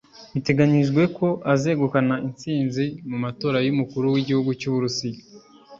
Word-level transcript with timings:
biteganyijwe 0.33 1.01
ko 1.17 1.27
azegukana 1.53 2.15
intsinzi 2.27 2.85
mu 3.09 3.17
matora 3.23 3.57
y’Umukuru 3.65 4.05
w’Igihugu 4.13 4.49
cy’u 4.59 4.71
Burusiya 4.73 5.21